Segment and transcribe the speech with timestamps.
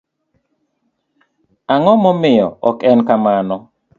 [1.73, 3.57] ang'o momiyo ok en kamano?